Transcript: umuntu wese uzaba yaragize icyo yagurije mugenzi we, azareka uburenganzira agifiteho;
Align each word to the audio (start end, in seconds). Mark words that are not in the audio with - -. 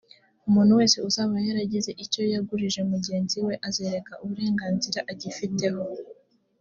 umuntu 0.47 0.71
wese 0.79 0.97
uzaba 1.09 1.35
yaragize 1.47 1.91
icyo 2.03 2.21
yagurije 2.33 2.81
mugenzi 2.91 3.37
we, 3.45 3.53
azareka 3.67 4.13
uburenganzira 4.23 4.99
agifiteho; 5.11 5.81